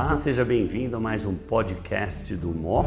Olá, 0.00 0.16
seja 0.16 0.44
bem-vindo 0.44 0.96
a 0.96 1.00
mais 1.00 1.26
um 1.26 1.34
podcast 1.34 2.32
do 2.36 2.50
MO. 2.50 2.84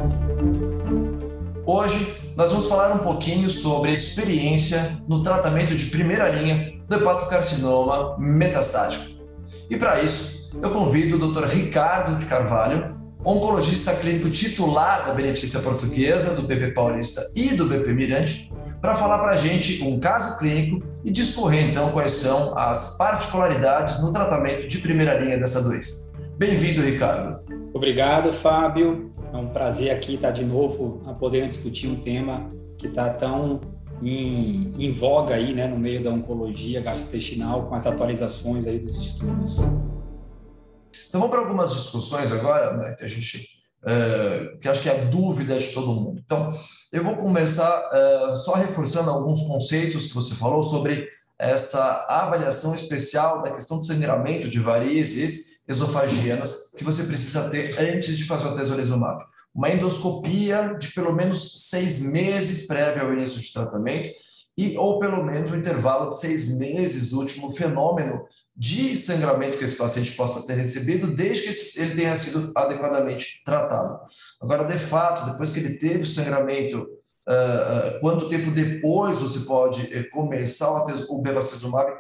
Hoje 1.66 2.32
nós 2.38 2.52
vamos 2.52 2.70
falar 2.70 2.96
um 2.96 3.00
pouquinho 3.00 3.50
sobre 3.50 3.90
a 3.90 3.94
experiência 3.94 4.98
no 5.10 5.22
tratamento 5.22 5.76
de 5.76 5.88
primeira 5.88 6.30
linha 6.30 6.80
do 6.88 6.96
hepatocarcinoma 6.96 8.18
metastático. 8.18 9.26
E 9.70 9.76
para 9.76 10.02
isso, 10.02 10.58
eu 10.64 10.72
convido 10.72 11.18
o 11.18 11.34
Dr. 11.34 11.48
Ricardo 11.48 12.18
de 12.18 12.28
Carvalho, 12.28 12.96
oncologista 13.26 13.94
clínico 13.94 14.30
titular 14.30 15.06
da 15.06 15.14
Beneficência 15.14 15.60
Portuguesa, 15.60 16.40
do 16.40 16.48
BP 16.48 16.72
Paulista 16.72 17.22
e 17.36 17.50
do 17.50 17.66
BP 17.66 17.92
Mirante, 17.92 18.50
para 18.80 18.96
falar 18.96 19.20
para 19.20 19.32
a 19.32 19.38
gente 19.38 19.84
um 19.84 20.00
caso 20.00 20.40
clínico 20.40 20.82
e 21.04 21.12
discorrer 21.12 21.72
então 21.72 21.92
quais 21.92 22.14
são 22.14 22.58
as 22.58 22.96
particularidades 22.96 24.02
no 24.02 24.14
tratamento 24.14 24.66
de 24.66 24.78
primeira 24.78 25.20
linha 25.20 25.38
dessa 25.38 25.62
doença. 25.62 26.11
Bem-vindo, 26.42 26.82
Ricardo. 26.82 27.40
Obrigado, 27.72 28.34
Fábio. 28.34 29.12
É 29.32 29.38
um 29.38 29.50
prazer 29.50 29.92
aqui 29.92 30.16
estar 30.16 30.32
de 30.32 30.44
novo 30.44 31.04
a 31.06 31.14
poder 31.14 31.48
discutir 31.48 31.88
um 31.88 31.98
tema 31.98 32.50
que 32.80 32.88
está 32.88 33.12
tão 33.14 33.62
em, 34.02 34.74
em, 34.80 34.92
voga 34.92 35.36
aí, 35.36 35.54
né, 35.54 35.68
no 35.68 35.78
meio 35.78 36.04
da 36.04 36.10
oncologia 36.10 36.82
gastrointestinal, 36.82 37.68
com 37.68 37.76
as 37.76 37.86
atualizações 37.86 38.66
aí 38.66 38.80
dos 38.80 38.98
estudos. 38.98 39.60
Então 39.60 41.22
vamos 41.22 41.30
para 41.30 41.42
algumas 41.42 41.76
discussões 41.76 42.32
agora, 42.32 42.76
né, 42.76 42.96
que 42.98 43.06
a 43.06 43.08
gente, 43.08 43.38
uh, 43.84 44.58
que 44.58 44.68
acho 44.68 44.82
que 44.82 44.90
é 44.90 45.00
a 45.00 45.06
dúvida 45.06 45.56
de 45.60 45.68
todo 45.68 45.94
mundo. 45.94 46.20
Então, 46.26 46.52
eu 46.92 47.04
vou 47.04 47.18
começar 47.18 47.88
uh, 47.92 48.36
só 48.36 48.56
reforçando 48.56 49.12
alguns 49.12 49.44
conceitos 49.44 50.08
que 50.08 50.16
você 50.16 50.34
falou 50.34 50.64
sobre 50.64 51.08
essa 51.42 52.06
avaliação 52.08 52.76
especial 52.76 53.42
da 53.42 53.52
questão 53.52 53.80
do 53.80 53.86
sangramento 53.86 54.48
de 54.48 54.60
varizes 54.60 55.64
esofagianas 55.68 56.72
que 56.78 56.84
você 56.84 57.04
precisa 57.06 57.50
ter 57.50 57.80
antes 57.80 58.16
de 58.16 58.26
fazer 58.26 58.48
o 58.48 58.56
tesolizumab. 58.56 59.24
Uma 59.54 59.72
endoscopia 59.72 60.76
de 60.80 60.90
pelo 60.90 61.14
menos 61.14 61.68
seis 61.70 62.00
meses 62.12 62.68
prévio 62.68 63.04
ao 63.04 63.14
início 63.14 63.42
de 63.42 63.52
tratamento 63.52 64.12
e 64.56 64.78
ou 64.78 65.00
pelo 65.00 65.24
menos 65.24 65.50
um 65.50 65.58
intervalo 65.58 66.12
de 66.12 66.20
seis 66.20 66.60
meses 66.60 67.10
do 67.10 67.20
último 67.20 67.52
fenômeno 67.52 68.24
de 68.56 68.96
sangramento 68.96 69.58
que 69.58 69.64
esse 69.64 69.78
paciente 69.78 70.12
possa 70.12 70.46
ter 70.46 70.54
recebido, 70.54 71.08
desde 71.08 71.44
que 71.44 71.82
ele 71.82 71.96
tenha 71.96 72.16
sido 72.16 72.52
adequadamente 72.56 73.42
tratado. 73.44 74.00
Agora, 74.40 74.66
de 74.66 74.78
fato, 74.78 75.32
depois 75.32 75.50
que 75.50 75.60
ele 75.60 75.78
teve 75.78 76.04
o 76.04 76.06
sangramento, 76.06 76.88
uh, 77.28 78.00
quanto 78.00 78.28
tempo 78.28 78.52
depois 78.52 79.20
você 79.20 79.46
pode 79.46 79.82
uh, 79.82 80.10
começar 80.10 80.70
o 81.10 81.22
bevacizumab, 81.22 81.92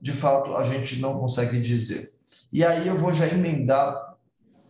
de 0.00 0.12
fato, 0.12 0.56
a 0.56 0.62
gente 0.62 1.00
não 1.00 1.18
consegue 1.18 1.58
dizer. 1.60 2.08
E 2.52 2.64
aí 2.64 2.86
eu 2.86 2.98
vou 2.98 3.12
já 3.12 3.26
emendar 3.26 4.14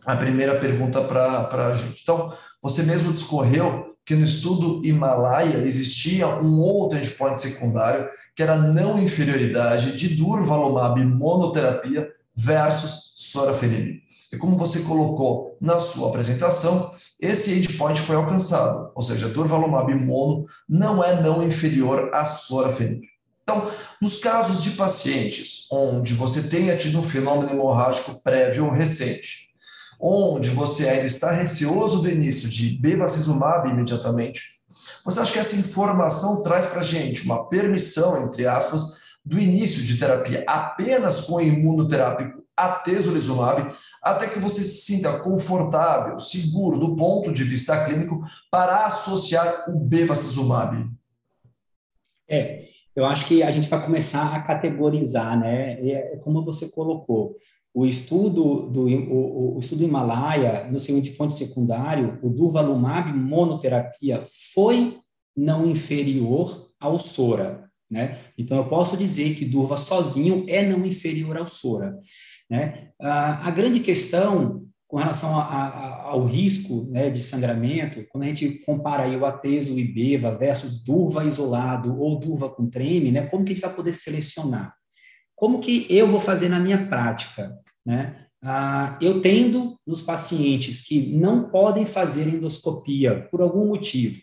a 0.05 0.15
primeira 0.15 0.59
pergunta 0.59 1.01
para 1.01 1.67
a 1.67 1.73
gente. 1.73 2.01
Então, 2.01 2.33
você 2.61 2.83
mesmo 2.83 3.11
discorreu 3.11 3.95
que 4.05 4.15
no 4.15 4.23
estudo 4.23 4.85
Himalaia 4.85 5.57
existia 5.65 6.27
um 6.27 6.61
outro 6.61 6.97
endpoint 6.97 7.41
secundário 7.41 8.07
que 8.35 8.43
era 8.43 8.53
a 8.53 8.57
não 8.57 9.01
inferioridade 9.01 9.97
de 9.97 10.09
durvalumab 10.15 11.03
monoterapia 11.03 12.07
versus 12.35 13.13
sorafenib. 13.15 14.01
E 14.31 14.37
como 14.37 14.57
você 14.57 14.81
colocou 14.81 15.57
na 15.59 15.79
sua 15.79 16.09
apresentação, 16.09 16.93
esse 17.19 17.59
endpoint 17.59 18.01
foi 18.01 18.15
alcançado, 18.15 18.91
ou 18.93 19.01
seja, 19.01 19.29
durvalumab 19.29 19.93
mono 19.95 20.45
não 20.67 21.03
é 21.03 21.21
não 21.21 21.47
inferior 21.47 22.13
a 22.13 22.25
sorafenib. 22.25 23.03
Então, 23.43 23.71
nos 24.01 24.17
casos 24.17 24.63
de 24.63 24.71
pacientes 24.71 25.67
onde 25.71 26.13
você 26.13 26.49
tenha 26.49 26.75
tido 26.75 26.99
um 26.99 27.03
fenômeno 27.03 27.51
hemorrágico 27.51 28.21
prévio 28.23 28.65
ou 28.65 28.71
recente, 28.71 29.49
onde 29.99 30.49
você 30.49 30.89
ainda 30.89 31.05
está 31.05 31.31
receoso 31.31 32.01
do 32.01 32.09
início 32.09 32.49
de 32.49 32.79
bevacizumab 32.81 33.69
imediatamente, 33.69 34.41
você 35.05 35.19
acha 35.19 35.31
que 35.31 35.39
essa 35.39 35.55
informação 35.55 36.43
traz 36.43 36.65
para 36.65 36.79
a 36.79 36.83
gente 36.83 37.23
uma 37.23 37.47
permissão, 37.47 38.25
entre 38.25 38.47
aspas, 38.47 39.05
do 39.23 39.39
início 39.39 39.83
de 39.83 39.97
terapia 39.97 40.43
apenas 40.47 41.21
com 41.21 41.39
imunoterápico 41.39 42.44
atezolizumab, 42.55 43.73
até 44.01 44.27
que 44.27 44.39
você 44.39 44.61
se 44.61 44.85
sinta 44.85 45.19
confortável, 45.19 46.17
seguro 46.19 46.79
do 46.79 46.95
ponto 46.95 47.31
de 47.31 47.43
vista 47.43 47.85
clínico 47.85 48.23
para 48.51 48.85
associar 48.85 49.69
o 49.69 49.79
bevacizumab? 49.79 50.89
É, 52.29 52.65
eu 52.95 53.05
acho 53.05 53.25
que 53.27 53.43
a 53.43 53.51
gente 53.51 53.69
vai 53.69 53.83
começar 53.83 54.35
a 54.35 54.41
categorizar, 54.41 55.39
né? 55.39 55.73
É 55.87 56.17
como 56.23 56.43
você 56.43 56.69
colocou 56.69 57.35
o 57.75 57.85
estudo 57.85 58.69
do 58.69 58.87
o, 58.87 59.57
o 59.57 59.59
estudo 59.59 59.83
Himalaia 59.83 60.65
no 60.71 60.79
seu 60.79 60.97
endpoint 60.97 61.33
secundário, 61.33 62.17
o 62.23 62.29
durvalumab 62.29 63.11
monoterapia 63.11 64.23
foi 64.53 64.97
não 65.35 65.67
inferior 65.67 66.71
ao 66.79 66.97
SORA, 66.97 67.69
né? 67.91 68.17
Então 68.37 68.57
eu 68.57 68.69
posso 68.69 68.95
dizer 68.95 69.35
que 69.35 69.43
durva 69.43 69.75
sozinho 69.75 70.45
é 70.47 70.65
não 70.65 70.85
inferior 70.85 71.37
ao 71.37 71.49
SORA, 71.49 71.99
né? 72.49 72.89
A, 73.01 73.47
a 73.47 73.51
grande 73.51 73.79
questão 73.79 74.65
com 74.87 74.97
relação 74.97 75.37
a, 75.37 75.43
a, 75.43 76.01
ao 76.03 76.25
risco 76.25 76.87
né, 76.89 77.09
de 77.09 77.21
sangramento, 77.21 78.05
quando 78.09 78.23
a 78.23 78.27
gente 78.27 78.59
compara 78.59 79.03
aí 79.03 79.17
o 79.17 79.25
ateso 79.25 79.77
IBEVA 79.77 80.35
versus 80.37 80.83
durva 80.83 81.25
isolado 81.25 81.99
ou 81.99 82.19
durva 82.19 82.49
com 82.49 82.69
treme, 82.69 83.11
né, 83.11 83.25
como 83.25 83.43
que 83.43 83.51
a 83.51 83.55
gente 83.55 83.63
vai 83.63 83.75
poder 83.75 83.93
selecionar? 83.93 84.73
Como 85.35 85.59
que 85.59 85.85
eu 85.89 86.07
vou 86.07 86.19
fazer 86.19 86.49
na 86.49 86.59
minha 86.59 86.87
prática? 86.87 87.59
Né? 87.85 88.25
Ah, 88.41 88.97
eu 89.01 89.21
tendo 89.21 89.75
nos 89.85 90.01
pacientes 90.01 90.85
que 90.85 91.13
não 91.13 91.49
podem 91.49 91.85
fazer 91.85 92.27
endoscopia 92.27 93.27
por 93.31 93.41
algum 93.41 93.67
motivo, 93.67 94.21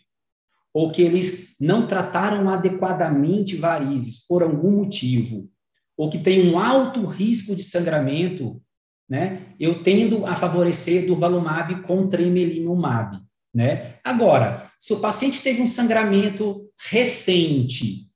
ou 0.73 0.91
que 0.91 1.01
eles 1.01 1.55
não 1.61 1.85
trataram 1.85 2.49
adequadamente 2.49 3.55
varizes 3.55 4.25
por 4.25 4.41
algum 4.41 4.71
motivo, 4.71 5.49
ou 5.97 6.09
que 6.09 6.17
tem 6.17 6.49
um 6.49 6.59
alto 6.59 7.05
risco 7.05 7.55
de 7.55 7.63
sangramento, 7.63 8.61
né? 9.09 9.53
Eu 9.59 9.83
tendo 9.83 10.25
a 10.25 10.35
favorecer 10.35 11.05
do 11.05 11.15
valumab 11.15 11.83
com 11.83 12.07
tremelimumab, 12.07 13.21
né? 13.53 13.99
Agora, 14.03 14.71
se 14.79 14.93
o 14.93 14.99
paciente 14.99 15.41
teve 15.41 15.61
um 15.61 15.67
sangramento 15.67 16.69
recente, 16.89 18.11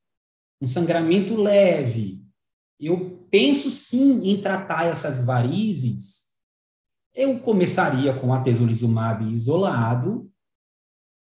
um 0.61 0.67
sangramento 0.67 1.35
leve, 1.35 2.21
eu 2.79 3.25
penso 3.29 3.69
sim 3.69 4.29
em 4.29 4.41
tratar 4.41 4.87
essas 4.87 5.25
varizes, 5.25 6.27
eu 7.13 7.39
começaria 7.39 8.13
com 8.13 8.33
a 8.33 8.41
tesolizumab 8.41 9.31
isolado, 9.31 10.31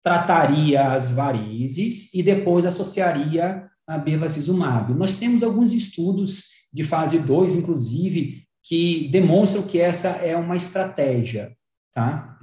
trataria 0.03 0.93
as 0.93 1.11
varizes 1.11 2.12
e 2.15 2.23
depois 2.23 2.65
associaria 2.65 3.69
a 3.87 3.97
bevacizumab. 3.99 4.93
Nós 4.95 5.17
temos 5.17 5.43
alguns 5.43 5.73
estudos 5.73 6.47
de 6.73 6.83
fase 6.83 7.19
2, 7.19 7.55
inclusive, 7.55 8.43
que 8.63 9.09
demonstram 9.09 9.63
que 9.63 9.81
essa 9.81 10.09
é 10.09 10.37
uma 10.37 10.57
estratégia, 10.57 11.57
tá? 11.95 12.37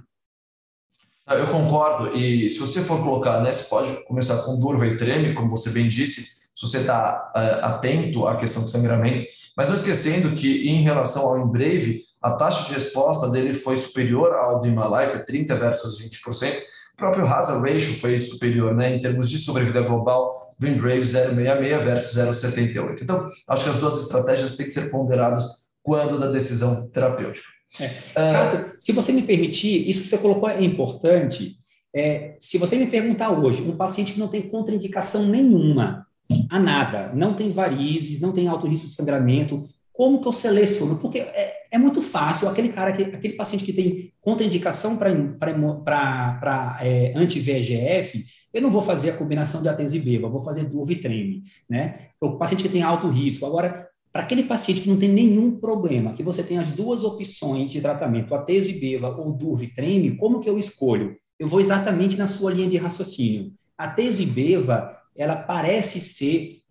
Eu 1.28 1.52
concordo, 1.52 2.18
e 2.18 2.50
se 2.50 2.59
você 2.59 2.81
for 2.81 3.02
colocar, 3.02 3.42
né, 3.42 3.52
você 3.52 3.70
pode 3.70 4.06
começar 4.06 4.44
com 4.44 4.59
durva 4.59 4.86
e 4.86 4.98
treme, 4.98 5.34
como 5.34 5.50
você 5.50 5.70
bem 5.70 5.88
disse, 5.88 6.22
se 6.54 6.62
você 6.62 6.80
está 6.80 7.31
uh, 7.36 7.40
é, 7.40 7.66
atento 7.66 8.28
à 8.28 8.36
questão 8.36 8.64
do 8.64 8.70
sangramento, 8.70 9.25
mas 9.56 9.70
não 9.70 9.75
esquecendo 9.75 10.36
que 10.36 10.68
em 10.68 10.81
relação 10.81 11.24
ao 11.24 11.40
Embrave, 11.40 12.04
a 12.22 12.31
taxa 12.31 12.68
de 12.68 12.74
resposta 12.74 13.30
dele 13.30 13.54
foi 13.54 13.78
superior 13.78 14.34
ao 14.34 14.60
do 14.60 14.68
Himalaya, 14.68 15.08
foi 15.08 15.20
30 15.20 15.56
versus 15.56 16.02
20%. 16.02 16.58
O 16.94 16.98
próprio 16.98 17.25
hazard 17.25 17.70
ratio 17.70 18.00
foi 18.00 18.20
superior, 18.20 18.74
né, 18.75 18.96
em 18.96 19.00
termos 19.00 19.30
de 19.30 19.38
sobrevida 19.38 19.81
global, 19.81 20.43
do 20.59 20.68
Embrave 20.68 21.02
0,66 21.02 21.84
versus 21.84 22.18
0,78. 22.18 23.02
Então, 23.02 23.30
acho 23.47 23.64
que 23.64 23.69
as 23.69 23.80
duas 23.80 24.02
estratégias 24.02 24.58
têm 24.58 24.66
que 24.66 24.72
ser 24.72 24.90
ponderadas 24.90 25.64
quando 25.81 26.19
da 26.19 26.28
decisão 26.28 26.90
terapêutica. 26.91 27.48
É. 27.80 27.88
Uh, 27.88 28.74
se 28.77 28.92
você 28.92 29.12
me 29.12 29.24
permitir, 29.24 29.89
isso 29.89 30.01
que 30.01 30.07
você 30.07 30.18
colocou 30.18 30.50
é 30.50 30.63
importante. 30.63 31.57
É, 31.95 32.36
se 32.39 32.57
você 32.57 32.75
me 32.75 32.88
perguntar 32.88 33.31
hoje, 33.31 33.62
um 33.62 33.75
paciente 33.75 34.13
que 34.13 34.19
não 34.19 34.27
tem 34.27 34.42
contraindicação 34.44 35.27
nenhuma, 35.27 36.07
a 36.50 36.60
nada, 36.60 37.12
não 37.13 37.36
tem 37.36 37.50
varizes, 37.50 38.19
não 38.19 38.31
tem 38.31 38.48
alto 38.48 38.68
risco 38.68 38.88
de 38.88 38.94
sangramento. 38.94 39.68
Como 39.94 40.19
que 40.19 40.28
eu 40.28 40.34
seleciono? 40.34 40.98
Porque 40.98 41.19
é, 41.19 41.54
é 41.72 41.78
muito 41.78 42.01
fácil, 42.01 42.50
aquele 42.50 42.69
cara, 42.69 42.92
que, 42.92 43.04
aquele 43.04 43.36
paciente 43.36 43.63
que 43.63 43.72
tem 43.72 44.12
contraindicação 44.19 44.98
para 44.98 46.80
é, 46.81 47.13
anti-VEGF, 47.16 48.25
eu 48.51 48.62
não 48.62 48.72
vou 48.72 48.81
fazer 48.81 49.12
a 49.12 49.18
combinação 49.18 49.62
de 49.62 49.69
atens 49.69 49.94
e 49.94 50.00
beba, 50.00 50.28
vou 50.28 50.42
fazer 50.42 50.66
durvitreme, 50.66 51.44
né? 51.69 52.07
O 52.19 52.38
paciente 52.38 52.63
que 52.63 52.69
tem 52.69 52.81
alto 52.81 53.07
risco. 53.07 53.45
Agora, 53.45 53.88
para 54.12 54.24
aquele 54.24 54.44
paciente 54.44 54.81
que 54.81 54.90
não 54.90 54.98
tem 54.98 55.10
nenhum 55.10 55.60
problema, 55.60 56.13
que 56.13 56.24
você 56.24 56.44
tem 56.44 56.57
as 56.57 56.72
duas 56.72 57.04
opções 57.04 57.72
de 57.72 57.80
tratamento, 57.80 58.34
ateso 58.34 58.72
e 58.72 58.80
beva 58.80 59.16
ou 59.16 59.31
durvitreme, 59.31 60.18
como 60.18 60.39
que 60.39 60.50
eu 60.50 60.57
escolho? 60.57 61.16
Eu 61.39 61.48
vou 61.48 61.60
exatamente 61.60 62.18
na 62.18 62.28
sua 62.28 62.51
linha 62.51 62.69
de 62.69 62.78
raciocínio. 62.78 63.54
Ateso 63.78 64.22
e 64.22 64.25
beva 64.25 64.98
ela 65.16 65.36
parece 65.36 66.00
ser 66.00 66.62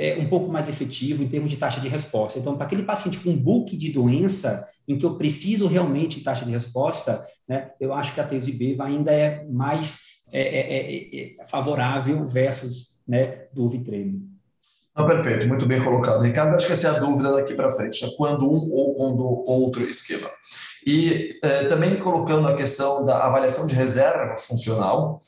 é, 0.00 0.16
um 0.18 0.26
pouco 0.26 0.50
mais 0.50 0.68
efetivo 0.68 1.22
em 1.22 1.28
termos 1.28 1.50
de 1.50 1.58
taxa 1.58 1.80
de 1.80 1.88
resposta. 1.88 2.38
Então, 2.38 2.56
para 2.56 2.64
aquele 2.64 2.82
paciente 2.82 3.18
com 3.18 3.36
bulk 3.36 3.76
de 3.76 3.92
doença, 3.92 4.66
em 4.88 4.96
que 4.96 5.04
eu 5.04 5.16
preciso 5.16 5.66
realmente 5.66 6.18
de 6.18 6.24
taxa 6.24 6.44
de 6.44 6.50
resposta, 6.50 7.24
né, 7.46 7.70
eu 7.78 7.92
acho 7.92 8.14
que 8.14 8.20
a 8.20 8.26
tese 8.26 8.50
B 8.52 8.76
ainda 8.80 9.12
é 9.12 9.44
mais 9.46 10.24
é, 10.32 10.40
é, 10.40 10.60
é, 10.60 11.40
é 11.40 11.46
favorável 11.46 12.24
versus 12.24 13.02
né, 13.06 13.46
do. 13.52 13.70
Ah, 14.94 15.04
perfeito, 15.04 15.46
muito 15.46 15.66
bem 15.66 15.82
colocado, 15.82 16.22
Ricardo. 16.22 16.54
Acho 16.54 16.66
que 16.66 16.72
essa 16.72 16.88
é 16.88 16.90
a 16.90 16.98
dúvida 16.98 17.32
daqui 17.32 17.54
para 17.54 17.70
frente, 17.70 18.04
né? 18.04 18.10
quando 18.16 18.50
um 18.50 18.72
ou 18.72 18.94
quando 18.94 19.44
outro 19.46 19.88
esquema. 19.88 20.28
E 20.86 21.28
eh, 21.42 21.64
também 21.64 21.98
colocando 21.98 22.48
a 22.48 22.56
questão 22.56 23.04
da 23.04 23.24
avaliação 23.24 23.66
de 23.66 23.74
reserva 23.74 24.36
funcional, 24.38 25.20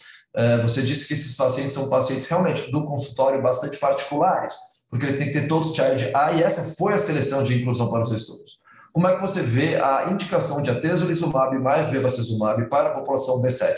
você 0.62 0.82
disse 0.82 1.06
que 1.06 1.14
esses 1.14 1.36
pacientes 1.36 1.72
são 1.72 1.90
pacientes 1.90 2.28
realmente 2.28 2.70
do 2.70 2.84
consultório 2.84 3.42
bastante 3.42 3.78
particulares, 3.78 4.54
porque 4.88 5.06
eles 5.06 5.16
têm 5.16 5.26
que 5.26 5.32
ter 5.32 5.48
todos 5.48 5.74
Child 5.74 6.14
A, 6.14 6.32
e 6.32 6.42
essa 6.42 6.74
foi 6.76 6.94
a 6.94 6.98
seleção 6.98 7.42
de 7.42 7.60
inclusão 7.60 7.90
para 7.90 8.02
os 8.02 8.12
estudos. 8.12 8.62
Como 8.92 9.08
é 9.08 9.14
que 9.14 9.22
você 9.22 9.42
vê 9.42 9.76
a 9.76 10.10
indicação 10.10 10.62
de 10.62 10.70
atezolizumab 10.70 11.58
mais 11.58 11.88
bevacizumab 11.88 12.68
para 12.68 12.90
a 12.90 12.94
população 12.98 13.40
B7? 13.40 13.74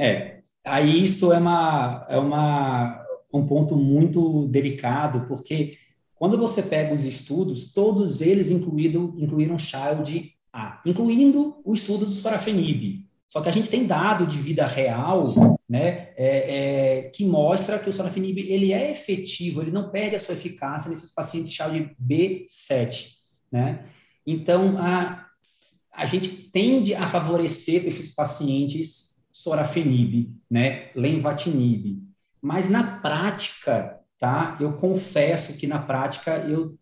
É, 0.00 0.40
aí 0.64 1.04
isso 1.04 1.32
é 1.32 1.38
uma, 1.38 2.06
é 2.08 2.18
uma, 2.18 3.04
um 3.32 3.46
ponto 3.46 3.76
muito 3.76 4.46
delicado, 4.48 5.26
porque 5.28 5.76
quando 6.14 6.38
você 6.38 6.62
pega 6.62 6.94
os 6.94 7.04
estudos, 7.04 7.72
todos 7.72 8.20
eles 8.20 8.50
incluído, 8.50 9.14
incluíram 9.18 9.58
Child 9.58 10.32
A, 10.52 10.80
incluindo 10.86 11.60
o 11.64 11.74
estudo 11.74 12.06
do 12.06 12.12
sorafenib. 12.12 13.06
Só 13.32 13.40
que 13.40 13.48
a 13.48 13.52
gente 13.52 13.70
tem 13.70 13.86
dado 13.86 14.26
de 14.26 14.36
vida 14.36 14.66
real, 14.66 15.58
né, 15.66 16.10
é, 16.18 16.98
é, 16.98 17.02
que 17.14 17.24
mostra 17.24 17.78
que 17.78 17.88
o 17.88 17.92
sorafenib 17.92 18.38
ele 18.38 18.74
é 18.74 18.90
efetivo, 18.90 19.62
ele 19.62 19.70
não 19.70 19.88
perde 19.88 20.14
a 20.14 20.18
sua 20.18 20.34
eficácia 20.34 20.90
nesses 20.90 21.14
pacientes 21.14 21.50
Child 21.50 21.96
B7, 21.98 23.06
né? 23.50 23.86
Então 24.26 24.76
a 24.76 25.24
a 25.90 26.04
gente 26.04 26.28
tende 26.28 26.94
a 26.94 27.08
favorecer 27.08 27.86
esses 27.86 28.14
pacientes 28.14 29.24
sorafenib, 29.32 30.30
né, 30.50 30.90
lenvatinib. 30.94 32.02
Mas 32.38 32.68
na 32.68 32.98
prática, 32.98 33.98
tá? 34.18 34.58
Eu 34.60 34.74
confesso 34.74 35.56
que 35.56 35.66
na 35.66 35.78
prática 35.78 36.36
eu 36.36 36.78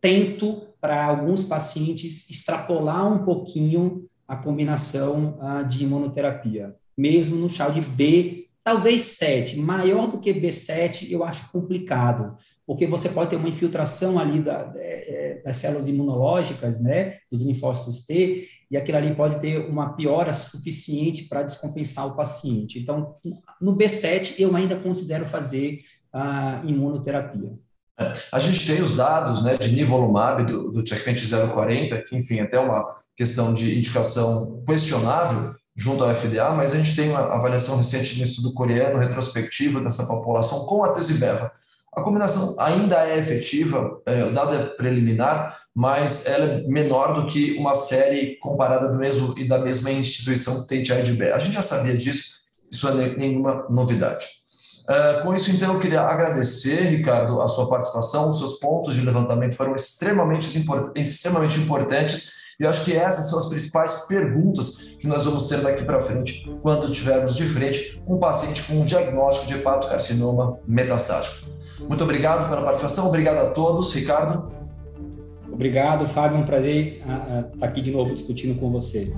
tento 0.00 0.74
para 0.80 1.04
alguns 1.04 1.44
pacientes 1.44 2.28
extrapolar 2.28 3.12
um 3.12 3.24
pouquinho 3.24 4.08
a 4.26 4.36
combinação 4.36 5.38
uh, 5.40 5.66
de 5.66 5.84
imunoterapia, 5.84 6.74
mesmo 6.96 7.36
no 7.36 7.48
chá 7.48 7.68
de 7.68 7.80
B, 7.80 8.48
talvez 8.62 9.02
7, 9.02 9.58
maior 9.58 10.10
do 10.10 10.18
que 10.18 10.32
B7, 10.32 11.10
eu 11.10 11.22
acho 11.22 11.52
complicado, 11.52 12.36
porque 12.66 12.86
você 12.86 13.10
pode 13.10 13.30
ter 13.30 13.36
uma 13.36 13.48
infiltração 13.48 14.18
ali 14.18 14.42
da, 14.42 14.72
é, 14.76 15.36
é, 15.36 15.42
das 15.42 15.56
células 15.56 15.86
imunológicas, 15.86 16.80
né, 16.80 17.18
dos 17.30 17.42
linfócitos 17.42 18.06
T, 18.06 18.48
e 18.70 18.76
aquilo 18.76 18.96
ali 18.96 19.14
pode 19.14 19.38
ter 19.38 19.58
uma 19.68 19.94
piora 19.94 20.32
suficiente 20.32 21.24
para 21.24 21.42
descompensar 21.42 22.06
o 22.06 22.16
paciente. 22.16 22.78
Então, 22.78 23.14
no 23.60 23.76
B7, 23.76 24.36
eu 24.38 24.56
ainda 24.56 24.76
considero 24.76 25.26
fazer 25.26 25.80
a 26.10 26.62
imunoterapia. 26.64 27.52
A 28.32 28.38
gente 28.38 28.66
tem 28.66 28.82
os 28.82 28.96
dados 28.96 29.44
né, 29.44 29.56
de 29.56 29.74
nivolumab 29.74 30.44
do, 30.44 30.72
do 30.72 30.86
checkmate 30.86 31.28
040, 31.28 32.02
que, 32.02 32.16
enfim, 32.16 32.40
até 32.40 32.58
uma 32.58 32.84
questão 33.16 33.54
de 33.54 33.78
indicação 33.78 34.62
questionável 34.66 35.54
junto 35.76 36.04
ao 36.04 36.14
FDA, 36.14 36.50
mas 36.50 36.72
a 36.72 36.78
gente 36.78 36.94
tem 36.94 37.10
uma 37.10 37.34
avaliação 37.34 37.76
recente 37.76 38.14
de 38.14 38.22
um 38.22 38.24
estudo 38.24 38.52
coreano 38.54 38.98
retrospectivo 38.98 39.80
dessa 39.80 40.06
população 40.06 40.66
com 40.66 40.84
a 40.84 40.92
tesibeva. 40.92 41.50
A 41.92 42.02
combinação 42.02 42.56
ainda 42.58 43.08
é 43.08 43.18
efetiva, 43.18 44.00
é, 44.04 44.24
o 44.24 44.32
dado 44.32 44.54
é 44.54 44.64
preliminar, 44.70 45.60
mas 45.72 46.26
ela 46.26 46.44
é 46.44 46.62
menor 46.62 47.14
do 47.14 47.28
que 47.28 47.56
uma 47.56 47.74
série 47.74 48.36
comparada 48.36 48.88
do 48.88 48.98
mesmo 48.98 49.38
e 49.38 49.46
da 49.46 49.58
mesma 49.58 49.92
instituição 49.92 50.62
que 50.62 50.68
tem 50.68 50.82
TIDB. 50.82 51.30
A 51.30 51.38
gente 51.38 51.54
já 51.54 51.62
sabia 51.62 51.96
disso, 51.96 52.42
isso 52.70 52.88
é 52.88 53.16
nenhuma 53.16 53.66
novidade. 53.70 54.26
Uh, 54.84 55.22
com 55.22 55.32
isso, 55.32 55.50
então, 55.50 55.74
eu 55.74 55.80
queria 55.80 56.02
agradecer, 56.02 56.82
Ricardo, 56.82 57.40
a 57.40 57.48
sua 57.48 57.68
participação. 57.68 58.28
Os 58.28 58.38
seus 58.38 58.58
pontos 58.58 58.94
de 58.94 59.00
levantamento 59.00 59.54
foram 59.54 59.74
extremamente, 59.74 60.46
extremamente 60.94 61.58
importantes 61.58 62.44
e 62.58 62.66
acho 62.66 62.84
que 62.84 62.96
essas 62.96 63.30
são 63.30 63.38
as 63.38 63.46
principais 63.46 64.06
perguntas 64.06 64.96
que 65.00 65.08
nós 65.08 65.24
vamos 65.24 65.48
ter 65.48 65.60
daqui 65.60 65.84
para 65.84 66.00
frente, 66.00 66.48
quando 66.62 66.86
estivermos 66.86 67.34
de 67.34 67.44
frente 67.46 68.00
um 68.06 68.18
paciente 68.18 68.62
com 68.64 68.74
um 68.74 68.84
diagnóstico 68.84 69.46
de 69.46 69.54
hepatocarcinoma 69.54 70.58
metastático. 70.66 71.50
Muito 71.88 72.04
obrigado 72.04 72.48
pela 72.48 72.62
participação, 72.62 73.08
obrigado 73.08 73.38
a 73.38 73.50
todos. 73.50 73.92
Ricardo? 73.94 74.48
Obrigado, 75.50 76.06
Fábio. 76.06 76.38
É 76.38 76.40
um 76.40 76.46
prazer 76.46 77.02
estar 77.54 77.66
aqui 77.66 77.80
de 77.80 77.90
novo 77.90 78.14
discutindo 78.14 78.58
com 78.58 78.70
você. 78.70 79.12